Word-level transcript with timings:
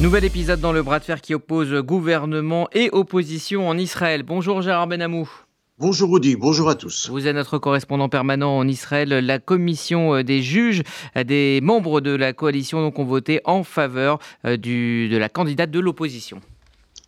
Nouvel 0.00 0.24
épisode 0.24 0.60
dans 0.60 0.70
le 0.70 0.84
bras 0.84 1.00
de 1.00 1.04
fer 1.04 1.20
qui 1.20 1.34
oppose 1.34 1.74
gouvernement 1.82 2.68
et 2.72 2.88
opposition 2.92 3.68
en 3.68 3.76
Israël. 3.76 4.22
Bonjour 4.22 4.62
Gérard 4.62 4.86
Benamou. 4.86 5.28
Bonjour 5.76 6.12
Rudy, 6.12 6.36
bonjour 6.36 6.68
à 6.68 6.76
tous. 6.76 7.10
Vous 7.10 7.26
êtes 7.26 7.34
notre 7.34 7.58
correspondant 7.58 8.08
permanent 8.08 8.56
en 8.56 8.68
Israël. 8.68 9.08
La 9.08 9.40
commission 9.40 10.14
euh, 10.14 10.22
des 10.22 10.40
juges, 10.40 10.84
euh, 11.16 11.24
des 11.24 11.58
membres 11.64 12.00
de 12.00 12.12
la 12.12 12.32
coalition 12.32 12.80
donc, 12.80 13.00
ont 13.00 13.04
voté 13.04 13.40
en 13.44 13.64
faveur 13.64 14.20
euh, 14.44 14.56
du, 14.56 15.08
de 15.08 15.16
la 15.16 15.28
candidate 15.28 15.72
de 15.72 15.80
l'opposition. 15.80 16.40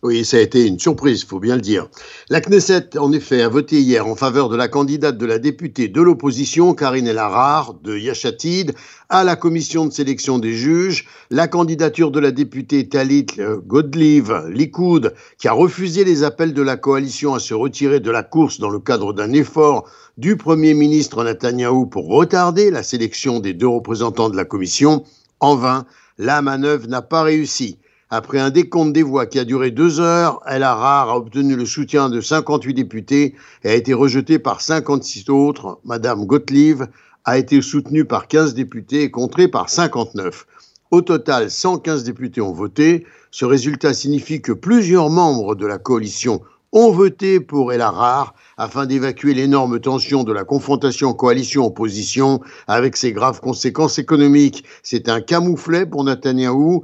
Oui, 0.03 0.25
ça 0.25 0.37
a 0.37 0.39
été 0.39 0.65
une 0.65 0.79
surprise, 0.79 1.23
faut 1.23 1.39
bien 1.39 1.53
le 1.53 1.61
dire. 1.61 1.87
La 2.29 2.41
Knesset, 2.41 2.97
en 2.97 3.11
effet, 3.11 3.43
a 3.43 3.49
voté 3.49 3.81
hier 3.81 4.07
en 4.07 4.15
faveur 4.15 4.49
de 4.49 4.55
la 4.55 4.67
candidate 4.67 5.15
de 5.15 5.27
la 5.27 5.37
députée 5.37 5.89
de 5.89 6.01
l'opposition, 6.01 6.73
Karine 6.73 7.05
Elarar, 7.05 7.75
de 7.83 7.95
Yachatid, 7.95 8.73
à 9.09 9.23
la 9.23 9.35
commission 9.35 9.85
de 9.85 9.91
sélection 9.91 10.39
des 10.39 10.53
juges. 10.53 11.05
La 11.29 11.47
candidature 11.47 12.09
de 12.09 12.19
la 12.19 12.31
députée 12.31 12.89
Talit 12.89 13.27
Godliv, 13.67 14.33
Likoud, 14.49 15.13
qui 15.37 15.47
a 15.47 15.53
refusé 15.53 16.03
les 16.03 16.23
appels 16.23 16.55
de 16.55 16.63
la 16.63 16.77
coalition 16.77 17.35
à 17.35 17.39
se 17.39 17.53
retirer 17.53 17.99
de 17.99 18.09
la 18.09 18.23
course 18.23 18.59
dans 18.59 18.71
le 18.71 18.79
cadre 18.79 19.13
d'un 19.13 19.31
effort 19.33 19.87
du 20.17 20.35
Premier 20.35 20.73
ministre 20.73 21.23
Netanyahou 21.23 21.85
pour 21.85 22.07
retarder 22.07 22.71
la 22.71 22.81
sélection 22.81 23.39
des 23.39 23.53
deux 23.53 23.67
représentants 23.67 24.31
de 24.31 24.35
la 24.35 24.45
commission. 24.45 25.03
En 25.39 25.55
vain, 25.55 25.85
la 26.17 26.41
manœuvre 26.41 26.87
n'a 26.87 27.03
pas 27.03 27.21
réussi. 27.21 27.77
Après 28.13 28.39
un 28.39 28.49
décompte 28.49 28.91
des 28.91 29.03
voix 29.03 29.25
qui 29.25 29.39
a 29.39 29.45
duré 29.45 29.71
deux 29.71 30.01
heures, 30.01 30.41
El 30.45 30.63
Harar 30.63 31.09
a 31.09 31.15
obtenu 31.17 31.55
le 31.55 31.65
soutien 31.65 32.09
de 32.09 32.19
58 32.19 32.73
députés 32.73 33.35
et 33.63 33.69
a 33.69 33.73
été 33.73 33.93
rejetée 33.93 34.37
par 34.37 34.59
56 34.59 35.29
autres. 35.29 35.79
Madame 35.85 36.25
Gottlieb 36.25 36.83
a 37.23 37.37
été 37.37 37.61
soutenue 37.61 38.03
par 38.03 38.27
15 38.27 38.53
députés 38.53 39.03
et 39.03 39.11
contrée 39.11 39.47
par 39.47 39.69
59. 39.69 40.45
Au 40.91 41.01
total, 41.01 41.49
115 41.49 42.03
députés 42.03 42.41
ont 42.41 42.51
voté. 42.51 43.05
Ce 43.31 43.45
résultat 43.45 43.93
signifie 43.93 44.41
que 44.41 44.51
plusieurs 44.51 45.09
membres 45.09 45.55
de 45.55 45.65
la 45.65 45.77
coalition 45.77 46.41
ont 46.73 46.91
voté 46.91 47.39
pour 47.39 47.71
El 47.71 47.79
Harar 47.79 48.35
afin 48.57 48.87
d'évacuer 48.87 49.33
l'énorme 49.33 49.79
tension 49.79 50.25
de 50.25 50.33
la 50.33 50.43
confrontation 50.43 51.13
coalition-opposition 51.13 52.41
avec 52.67 52.97
ses 52.97 53.13
graves 53.13 53.39
conséquences 53.39 53.99
économiques. 53.99 54.65
C'est 54.83 55.07
un 55.07 55.21
camouflet 55.21 55.85
pour 55.85 56.03
Netanyahou 56.03 56.83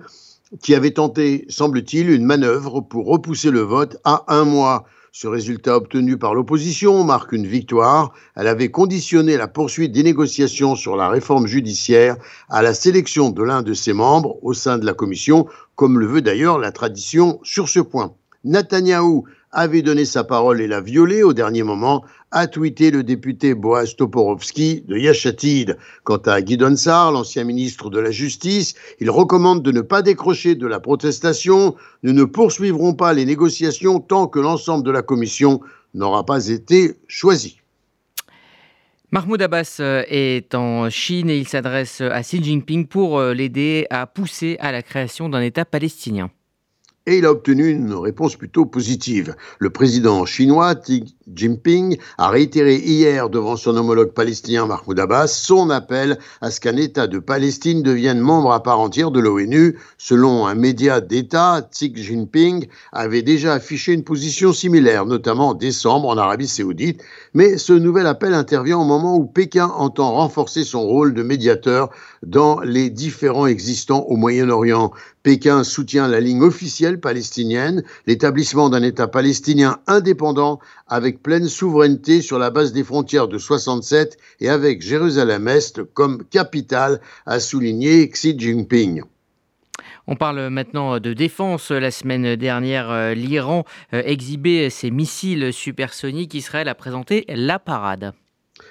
qui 0.62 0.76
avait 0.76 0.92
tenté, 0.92 1.46
semble-t-il, 1.50 2.10
une 2.10 2.26
manœuvre 2.26 2.82
pour 2.82 3.08
repousser 3.08 3.52
le 3.52 3.62
vote 3.62 3.98
à 4.04 4.24
un 4.28 4.46
mois. 4.46 4.86
Ce 5.12 5.28
résultat 5.28 5.76
obtenu 5.76 6.18
par 6.18 6.36
l'opposition 6.36 7.04
marque 7.04 7.32
une 7.32 7.48
victoire. 7.48 8.14
Elle 8.36 8.48
avait 8.48 8.70
conditionné 8.70 9.36
la 9.36 9.48
poursuite 9.48 9.92
des 9.92 10.04
négociations 10.04 10.76
sur 10.76 10.96
la 10.96 11.10
réforme 11.10 11.48
judiciaire 11.48 12.18
à 12.50 12.62
la 12.62 12.74
sélection 12.74 13.32
de 13.32 13.42
l'un 13.42 13.64
de 13.64 13.74
ses 13.74 13.94
membres 13.94 14.38
au 14.44 14.54
sein 14.54 14.78
de 14.78 14.86
la 14.86 14.94
commission, 14.94 15.48
comme 15.76 16.00
le 16.00 16.06
veut 16.06 16.22
d'ailleurs 16.22 16.60
la 16.60 16.72
tradition 16.72 17.40
sur 17.42 17.68
ce 17.68 17.80
point. 17.80 18.14
Netanyahou 18.44 19.26
avait 19.52 19.82
donné 19.82 20.06
sa 20.06 20.24
parole 20.24 20.62
et 20.62 20.68
l'a 20.68 20.82
violée 20.82 21.24
au 21.24 21.34
dernier 21.34 21.64
moment, 21.64 22.04
a 22.32 22.48
tweeté 22.48 22.92
le 22.92 23.04
député 23.04 23.54
Boaz 23.54 23.96
Toporowski 23.96 24.84
de 24.88 24.98
Yachatid. 24.98 25.78
Quant 26.04 26.18
à 26.18 26.42
Guidon 26.42 26.76
Sar, 26.76 27.12
l'ancien 27.12 27.44
ministre 27.44 27.90
de 27.90 28.00
la 28.00 28.12
Justice, 28.12 28.76
il 29.00 29.10
recommande 29.10 29.64
de 29.64 29.72
ne 29.72 29.82
pas 29.82 30.02
décrocher 30.02 30.56
de 30.56 30.68
la 30.68 30.80
protestation. 30.80 31.76
Nous 32.04 32.14
ne 32.14 32.26
poursuivrons 32.26 32.94
pas 32.94 33.14
les 33.14 33.26
négociations 33.26 34.00
tant 34.00 34.28
que 34.28 34.40
l'ensemble 34.40 34.84
de 34.84 34.92
la 34.92 35.02
commission 35.02 35.62
n'aura 35.94 36.26
pas 36.26 36.48
été 36.48 36.96
choisi. 37.08 37.60
Mahmoud 39.12 39.42
Abbas 39.42 39.78
euh, 39.80 40.04
est 40.10 40.54
en 40.54 40.90
Chine 40.90 41.30
et 41.30 41.38
il 41.38 41.48
s'adresse 41.48 42.02
à 42.02 42.22
Xi 42.22 42.44
Jinping 42.44 42.88
pour 42.88 43.18
euh, 43.18 43.34
l'aider 43.34 43.88
à 43.90 44.06
pousser 44.06 44.58
à 44.60 44.74
la 44.74 44.84
création 44.84 45.30
d'un 45.30 45.40
État 45.42 45.64
palestinien 45.64 46.30
et 47.08 47.18
il 47.18 47.26
a 47.26 47.32
obtenu 47.32 47.70
une 47.70 47.94
réponse 47.94 48.36
plutôt 48.36 48.66
positive. 48.66 49.34
Le 49.60 49.70
président 49.70 50.26
chinois 50.26 50.76
Xi 50.76 51.16
Jinping 51.34 51.98
a 52.18 52.30
réitéré 52.30 52.76
hier 52.76 53.30
devant 53.30 53.56
son 53.56 53.78
homologue 53.78 54.12
palestinien 54.12 54.66
Mahmoud 54.66 55.00
Abbas 55.00 55.28
son 55.28 55.70
appel 55.70 56.20
à 56.42 56.52
ce 56.52 56.60
qu'un 56.60 56.76
État 56.76 57.08
de 57.08 57.20
Palestine 57.20 57.82
devienne 57.82 58.20
membre 58.20 58.52
à 58.52 58.62
part 58.62 58.82
entière 58.82 59.12
de 59.12 59.22
l'ONU. 59.22 59.78
Selon 59.98 60.48
un 60.48 60.56
média 60.56 61.00
d'État, 61.00 61.68
Xi 61.72 61.94
Jinping 61.96 62.68
avait 62.92 63.22
déjà 63.22 63.54
affiché 63.54 63.94
une 63.94 64.04
position 64.04 64.52
similaire, 64.52 65.06
notamment 65.06 65.50
en 65.50 65.54
décembre 65.54 66.10
en 66.10 66.18
Arabie 66.18 66.48
saoudite, 66.48 67.02
mais 67.34 67.58
ce 67.58 67.72
nouvel 67.72 68.06
appel 68.06 68.34
intervient 68.34 68.80
au 68.80 68.86
moment 68.86 69.16
où 69.16 69.26
Pékin 69.26 69.68
entend 69.68 70.12
renforcer 70.12 70.66
son 70.66 70.82
rôle 70.82 71.14
de 71.14 71.24
médiateur 71.24 71.90
dans 72.22 72.60
les 72.60 72.90
différents 72.90 73.48
existants 73.48 74.06
au 74.10 74.18
Moyen-Orient. 74.18 74.92
Pékin 75.24 75.64
soutient 75.64 76.08
la 76.08 76.20
ligne 76.20 76.42
officielle 76.42 76.97
palestinienne, 76.98 77.84
l'établissement 78.06 78.70
d'un 78.70 78.84
État 78.84 79.08
palestinien 79.08 79.80
indépendant 79.88 80.60
avec 80.88 81.22
pleine 81.22 81.48
souveraineté 81.48 82.22
sur 82.22 82.40
la 82.40 82.50
base 82.50 82.74
des 82.74 82.84
frontières 82.84 83.28
de 83.28 83.38
67 83.38 84.18
et 84.40 84.50
avec 84.50 84.82
Jérusalem-Est 84.82 85.84
comme 85.94 86.24
capitale, 86.26 87.00
a 87.26 87.40
souligné 87.40 88.10
Xi 88.10 88.38
Jinping. 88.38 89.04
On 90.08 90.16
parle 90.16 90.50
maintenant 90.50 91.00
de 91.00 91.14
défense. 91.14 91.72
La 91.72 91.92
semaine 91.92 92.36
dernière, 92.36 93.14
l'Iran 93.14 93.66
exhibait 93.92 94.70
ses 94.70 94.90
missiles 94.90 95.52
supersoniques. 95.52 96.34
Israël 96.34 96.70
a 96.70 96.76
présenté 96.76 97.26
la 97.28 97.60
parade. 97.60 98.14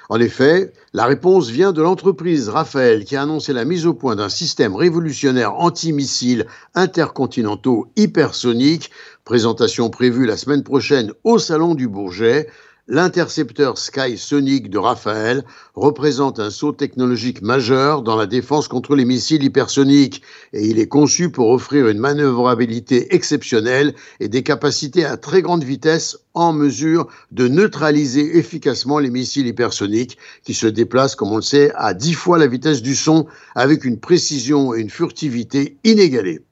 En 0.09 0.21
effet, 0.21 0.73
la 0.93 1.07
réponse 1.07 1.49
vient 1.49 1.73
de 1.73 1.83
l'entreprise 1.83 2.49
Rafael 2.49 3.05
qui 3.05 3.17
a 3.17 3.23
annoncé 3.23 3.53
la 3.53 3.65
mise 3.65 3.87
au 3.87 3.95
point 3.95 4.15
d'un 4.15 4.29
système 4.29 4.77
révolutionnaire 4.77 5.55
anti-missiles 5.55 6.47
intercontinentaux 6.75 7.89
hypersoniques, 7.97 8.91
présentation 9.25 9.91
prévue 9.91 10.27
la 10.27 10.37
semaine 10.37 10.63
prochaine 10.63 11.13
au 11.25 11.39
Salon 11.39 11.75
du 11.75 11.89
Bourget. 11.89 12.49
L'intercepteur 12.89 13.79
Sky 13.79 14.17
Sonic 14.17 14.71
de 14.71 14.79
Rafael 14.79 15.43
représente 15.75 16.39
un 16.39 16.51
saut 16.51 16.71
technologique 16.71 17.43
majeur 17.43 18.03
dans 18.03 18.15
la 18.15 18.27
défense 18.27 18.69
contre 18.69 18.95
les 18.95 19.05
missiles 19.05 19.43
hypersoniques 19.43 20.23
et 20.53 20.65
il 20.69 20.79
est 20.79 20.87
conçu 20.87 21.29
pour 21.29 21.51
offrir 21.51 21.89
une 21.89 21.99
manœuvrabilité 21.99 23.13
exceptionnelle 23.13 23.93
et 24.21 24.29
des 24.29 24.45
capacités 24.45 25.05
à 25.05 25.17
très 25.17 25.43
grande 25.43 25.65
vitesse 25.65 26.17
en 26.35 26.53
mesure 26.53 27.09
de 27.33 27.49
neutraliser 27.49 28.39
efficacement 28.39 29.01
les 29.01 29.11
missiles 29.11 29.49
hypersoniques 29.49 30.17
qui 30.45 30.55
se 30.55 30.69
déplacent, 30.69 31.17
comme 31.17 31.33
on 31.33 31.37
le 31.37 31.43
sait, 31.43 31.73
à 31.75 31.93
dix 31.93 32.15
fois 32.15 32.39
la 32.39 32.47
vitesse 32.47 32.83
du 32.83 32.95
son 32.95 33.27
avec 33.57 33.85
une 33.85 33.99
précision 33.99 34.77
et 34.77 34.81
une 34.81 34.91
furtivité 34.91 35.77
inégalées 35.83 36.45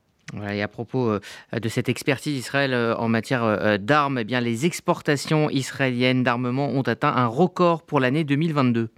et 0.43 0.62
à 0.62 0.69
propos 0.69 1.11
euh, 1.11 1.21
de 1.53 1.69
cette 1.69 1.89
expertise 1.89 2.34
d'Israël 2.34 2.72
euh, 2.72 2.97
en 2.97 3.09
matière 3.09 3.45
euh, 3.45 3.78
d'armes, 3.78 4.19
eh 4.19 4.25
bien, 4.25 4.41
les 4.41 4.67
exportations 4.67 5.50
israéliennes 5.50 6.22
d'armement 6.22 6.69
ont 6.69 6.83
atteint 6.83 7.15
un 7.15 7.27
record 7.27 7.83
pour 7.83 8.00
l'année 8.00 8.25
2022. 8.25 8.91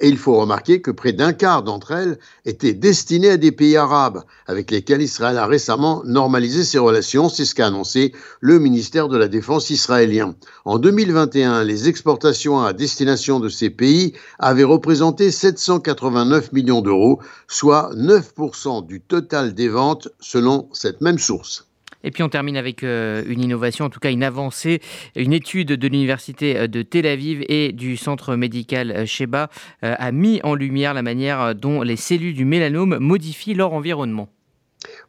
Et 0.00 0.08
il 0.08 0.16
faut 0.16 0.36
remarquer 0.36 0.80
que 0.80 0.90
près 0.90 1.12
d'un 1.12 1.32
quart 1.32 1.62
d'entre 1.62 1.92
elles 1.92 2.18
étaient 2.44 2.72
destinées 2.72 3.30
à 3.30 3.36
des 3.36 3.52
pays 3.52 3.76
arabes, 3.76 4.22
avec 4.46 4.70
lesquels 4.70 5.02
Israël 5.02 5.38
a 5.38 5.46
récemment 5.46 6.02
normalisé 6.04 6.64
ses 6.64 6.78
relations. 6.78 7.28
C'est 7.28 7.44
ce 7.44 7.54
qu'a 7.54 7.66
annoncé 7.66 8.12
le 8.40 8.58
ministère 8.58 9.08
de 9.08 9.16
la 9.16 9.28
Défense 9.28 9.70
israélien. 9.70 10.34
En 10.64 10.78
2021, 10.78 11.64
les 11.64 11.88
exportations 11.88 12.60
à 12.60 12.72
destination 12.72 13.40
de 13.40 13.48
ces 13.48 13.70
pays 13.70 14.14
avaient 14.38 14.64
représenté 14.64 15.30
789 15.30 16.52
millions 16.52 16.82
d'euros, 16.82 17.20
soit 17.48 17.90
9% 17.94 18.86
du 18.86 19.00
total 19.00 19.54
des 19.54 19.68
ventes 19.68 20.08
selon 20.20 20.68
cette 20.72 21.00
même 21.00 21.18
source. 21.18 21.66
Et 22.04 22.10
puis 22.10 22.22
on 22.22 22.28
termine 22.28 22.56
avec 22.56 22.82
euh, 22.82 23.22
une 23.26 23.42
innovation, 23.42 23.84
en 23.86 23.90
tout 23.90 24.00
cas 24.00 24.10
une 24.10 24.24
avancée, 24.24 24.80
une 25.16 25.32
étude 25.32 25.68
de 25.68 25.88
l'université 25.88 26.56
euh, 26.56 26.66
de 26.66 26.82
Tel 26.82 27.06
Aviv 27.06 27.44
et 27.48 27.72
du 27.72 27.96
centre 27.96 28.36
médical 28.36 28.90
euh, 28.90 29.06
Sheba 29.06 29.48
a 29.82 30.12
mis 30.12 30.40
en 30.44 30.54
lumière 30.54 30.94
la 30.94 31.02
manière 31.02 31.54
dont 31.54 31.82
les 31.82 31.96
cellules 31.96 32.34
du 32.34 32.44
mélanome 32.44 32.98
modifient 32.98 33.54
leur 33.54 33.72
environnement. 33.72 34.28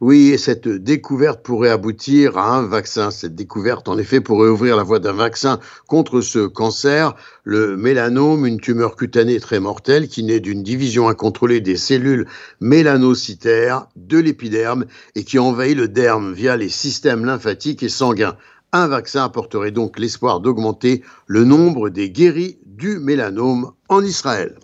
Oui, 0.06 0.32
et 0.32 0.36
cette 0.36 0.68
découverte 0.68 1.42
pourrait 1.42 1.70
aboutir 1.70 2.36
à 2.36 2.58
un 2.58 2.66
vaccin. 2.66 3.10
Cette 3.10 3.34
découverte, 3.34 3.88
en 3.88 3.96
effet, 3.96 4.20
pourrait 4.20 4.50
ouvrir 4.50 4.76
la 4.76 4.82
voie 4.82 4.98
d'un 4.98 5.14
vaccin 5.14 5.60
contre 5.88 6.20
ce 6.20 6.46
cancer, 6.46 7.14
le 7.42 7.78
mélanome, 7.78 8.44
une 8.44 8.60
tumeur 8.60 8.96
cutanée 8.96 9.40
très 9.40 9.60
mortelle 9.60 10.08
qui 10.08 10.22
naît 10.22 10.40
d'une 10.40 10.62
division 10.62 11.08
incontrôlée 11.08 11.62
des 11.62 11.78
cellules 11.78 12.28
mélanocytaires 12.60 13.86
de 13.96 14.18
l'épiderme 14.18 14.84
et 15.14 15.24
qui 15.24 15.38
envahit 15.38 15.74
le 15.74 15.88
derme 15.88 16.34
via 16.34 16.58
les 16.58 16.68
systèmes 16.68 17.24
lymphatiques 17.24 17.82
et 17.82 17.88
sanguins. 17.88 18.36
Un 18.72 18.88
vaccin 18.88 19.24
apporterait 19.24 19.70
donc 19.70 19.98
l'espoir 19.98 20.40
d'augmenter 20.40 21.02
le 21.26 21.44
nombre 21.44 21.88
des 21.88 22.10
guéris 22.10 22.58
du 22.66 22.98
mélanome 22.98 23.72
en 23.88 24.04
Israël. 24.04 24.54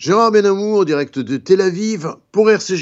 Gérard 0.00 0.32
Benamou 0.32 0.78
en 0.78 0.84
direct 0.84 1.18
de 1.18 1.36
Tel 1.36 1.60
Aviv 1.60 2.14
pour 2.32 2.50
RCJ. 2.50 2.78